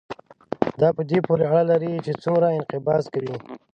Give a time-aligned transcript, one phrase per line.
[0.81, 3.35] دا په دې پورې اړه لري چې څومره انقباض کوي.